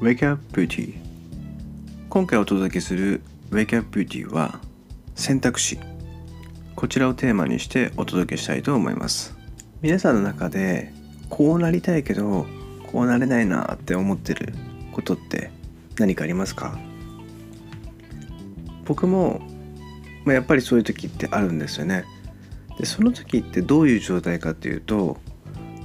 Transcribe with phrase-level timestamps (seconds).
[0.00, 0.94] Wake Up Beauty
[2.08, 3.20] 今回お届けする
[3.50, 4.60] Wake Up Beauty は
[5.16, 5.80] 選択肢。
[6.76, 9.36] こちらをテーマにしてお届けしたいと思います。
[9.82, 10.92] 皆さんの中で
[11.28, 12.46] こうなりたいけど
[12.92, 14.54] こうなれないなって思ってる
[14.92, 15.50] ことって
[15.98, 16.78] 何かありますか？
[18.84, 19.40] 僕も、
[20.24, 22.04] まあ、やっぱりそういう時ってあるんですよね。
[22.78, 25.16] でその時ってどういう状態かっていうと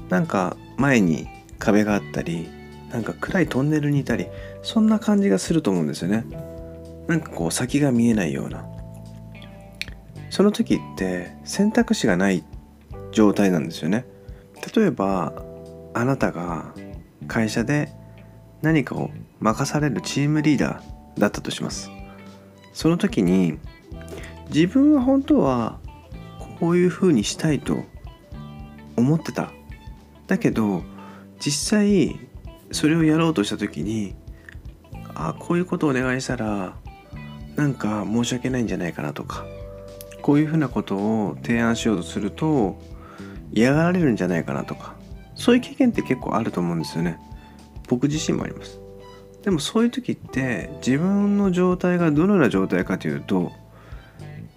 [0.10, 1.28] なんか前に
[1.58, 2.48] 壁があったり
[2.94, 4.28] なんか暗いトンネルにいたり
[4.62, 6.26] そんな感じがすると思うんですよね。
[7.08, 8.66] なんかこう先が見えないような。
[10.30, 12.44] その時って選択肢がない
[13.12, 14.06] 状態なんですよね。
[14.76, 15.34] 例えば
[15.96, 16.74] あなたが
[17.28, 17.90] 会社で
[18.62, 21.90] 何かを任されるチームリーダーだったとします。
[22.74, 23.58] その時に
[24.54, 25.80] 自分は本当は
[26.60, 27.84] こういうふうにしたいと
[28.96, 29.52] 思ってた。
[30.28, 30.84] だけど
[31.40, 32.20] 実際
[32.72, 34.16] それをやろうとした時に
[35.16, 36.76] あこういうことをお願いしたら
[37.56, 39.46] なんか申し訳ないんじゃないかなとか
[40.22, 42.80] こういうふうなことを提案しようとすると
[43.52, 44.96] 嫌がられるんじゃないかなとか
[45.36, 47.20] そういう経験って結構あると思うんですよね。
[47.88, 48.80] 僕自身もあります。
[49.44, 53.52] でもそういう時って自分の状態がどのような状態かというと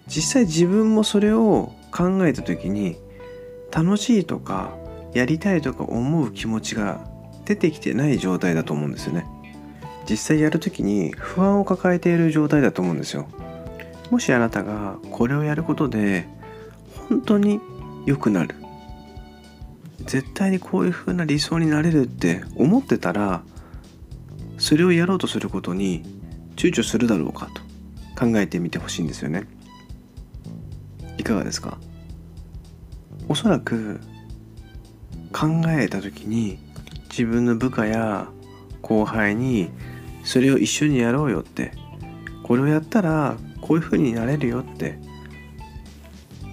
[0.07, 2.97] 実際自分もそれを考えた時に
[3.73, 4.77] 楽しいとか
[5.13, 7.01] やりたいとか思う気持ちが
[7.47, 9.25] 出てきてない状態だと思うんですよね。
[10.09, 13.27] 実際やる時に不安を抱えている状態だと思うんですよ。
[14.11, 16.29] もしあなたがこれをやることで
[17.09, 17.61] 本当に
[18.05, 18.55] 良くなる。
[20.01, 23.43] 絶対にこういう風な理想になれるって思ってたら
[24.59, 26.05] それをやろうとすることに
[26.55, 27.63] 躊躇するだろうかと
[28.19, 29.49] 考えてみてほしいんですよね。
[31.19, 31.79] いかがですか？
[33.29, 34.01] おそらく
[35.33, 36.59] 考えた時に
[37.11, 38.29] 自分の部下や
[38.83, 39.71] 後輩に
[40.25, 41.73] それを一緒にやろうよって。
[42.43, 44.99] これをやったらこういう風になれるよって。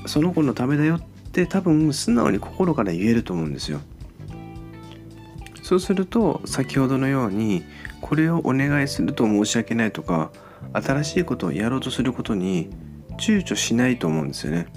[0.05, 1.01] その子のためだよっ
[1.31, 3.79] て多分素直に心から言えると思うんですよ。
[5.61, 7.63] そうすると先ほどのように
[8.01, 10.31] これをお願いすると申し訳ないとか
[10.73, 12.69] 新しいことをやろうとすることに
[13.17, 14.67] 躊躇しないと思うんですよね。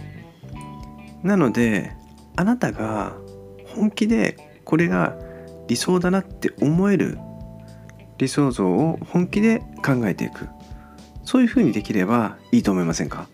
[1.22, 1.92] なので
[2.36, 3.16] あなたが
[3.74, 5.16] 本気でこれが
[5.68, 7.18] 理想だなって思える
[8.18, 10.48] 理想像を本気で考えていく。
[11.24, 13.28] そういうふうにできればいいと思いませんか？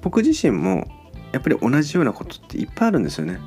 [0.00, 0.86] 僕自身も
[1.32, 3.40] やっぱり同じようなことっていっぱいあるんですよね。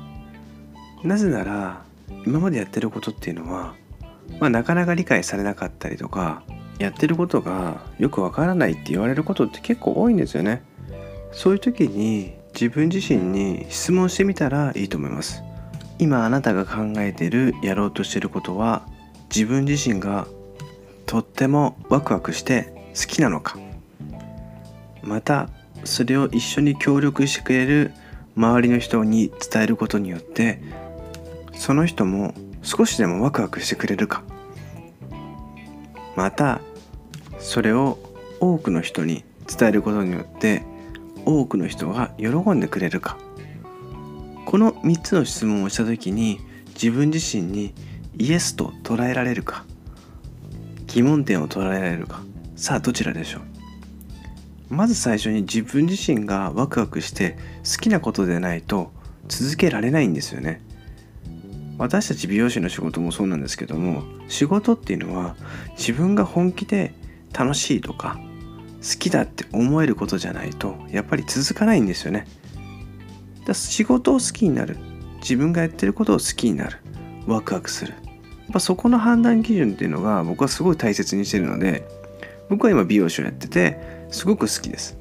[1.02, 1.82] なぜなら
[2.26, 3.74] 今までやってることっていうのは、
[4.38, 6.42] まあ、なかなか理解されなかったりとか
[6.78, 10.62] やってることがよくわからないって言われることって結構多いんですよね。
[11.32, 15.42] そういう時に自分自身に質問してみたらいいと思います。
[16.00, 18.88] 今あなたが考えているやろうとしていることは
[19.28, 20.26] 自分自身が
[21.04, 23.58] とってもワクワクして好きなのか。
[25.02, 25.50] また
[25.84, 27.92] それを一緒に協力してくれる
[28.34, 30.62] 周りの人に伝えることによって
[31.52, 34.22] その人も少しでもワクワクしてくれるか。
[36.16, 36.62] また
[37.38, 37.98] それを
[38.40, 40.62] 多くの人に伝えることによって
[41.26, 43.18] 多くの人が喜んでくれるか。
[44.50, 46.40] この3つの質問をした時に
[46.74, 47.72] 自分自身に
[48.18, 49.64] イエスと捉えられるか
[50.88, 52.22] 疑問点を捉えられるか
[52.56, 53.38] さあどちらでしょ
[54.68, 54.74] う？
[54.74, 58.90] まず最初に自分自身がワクワクして好きなことでないと
[59.28, 60.60] 続けられないんですよね。
[61.78, 65.36] 私たち美容師の仕事もそうなんですけども仕事っていうのは
[65.78, 66.92] 自分が本気で
[67.32, 68.18] 楽しいとか
[68.82, 72.26] 好きだって思えることじゃないとやっぱり続かないんですよね。
[73.50, 74.76] だ仕事を好きになる。
[75.20, 76.78] 自分がやってることを好きになる。
[77.26, 77.92] ワクワクする。
[77.92, 81.86] やっぱそこの判断基準っていうのが僕はすごい大切にしてるので
[82.48, 84.98] 僕は今美容師をやっててすごく好きです。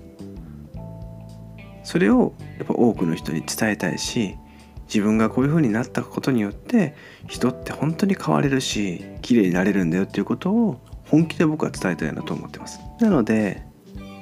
[1.84, 4.36] それをやっぱ多くの人に伝えたいし
[4.84, 6.95] 自分がこういう風になったことによって
[7.28, 12.80] 人って本当に変われるし綺麗になれるんだよっていうことを本気で僕は伝えたいなと思ってます。
[13.00, 13.63] なので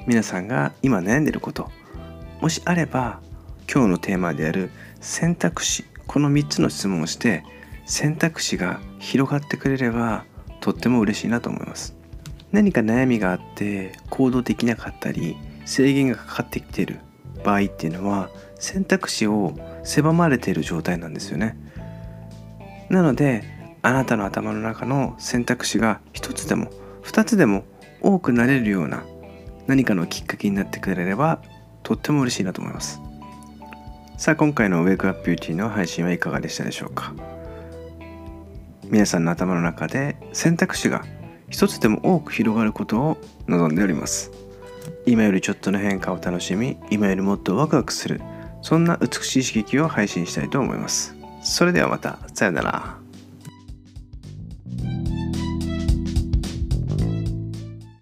[0.06, 1.70] 皆さんが今悩んでること
[2.40, 3.20] もしあれば
[3.70, 4.70] 今日のテーマである
[5.00, 7.44] 選択肢この3つの質問をして
[7.84, 10.24] 選択肢が広がってくれれば
[10.60, 11.94] とっても嬉しいなと思います。
[12.50, 15.36] 何か悩みがあって行動できなかったり
[15.66, 17.00] 制限がかかってきている
[17.44, 19.54] 場合っていうのは選択肢を
[19.84, 21.56] 狭まれている状態なんですよね。
[22.88, 23.44] なので
[23.82, 26.70] あなたの頭の中の選択肢が一つでも
[27.02, 27.64] 二つでも
[28.00, 29.04] 多くなれるような
[29.66, 31.42] 何かのきっかけになってくれれば
[31.82, 33.02] とっても嬉しいなと思います。
[34.18, 37.14] さあ今回のウェイクアップビューティーの配信はいかがでしたでしょうか？
[38.90, 41.04] 皆さんの頭の中で選択肢が
[41.50, 43.16] 一つでも多く広がることを
[43.46, 44.32] 望んでおります。
[45.06, 48.20] 今よりちょっとの変化を楽しみ今よりもっとワクワクする
[48.60, 51.14] そんな美しい刺激を配信したいと思います。
[51.40, 52.97] それではまたさよなら。